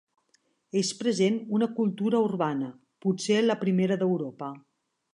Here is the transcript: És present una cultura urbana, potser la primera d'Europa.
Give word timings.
És 0.79 0.89
present 1.01 1.37
una 1.59 1.69
cultura 1.81 2.23
urbana, 2.31 2.73
potser 3.07 3.41
la 3.47 3.61
primera 3.67 4.03
d'Europa. 4.05 4.55